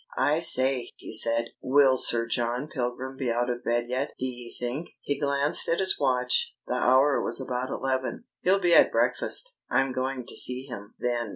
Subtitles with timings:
[0.17, 4.93] "I say," he said, "will Sir John Pilgrim be out of bed yet, d'ye think?"
[4.99, 6.55] He glanced at his watch.
[6.65, 8.23] The hour was about eleven.
[8.41, 11.29] "He'll be at breakfast." "I'm going to see him, then.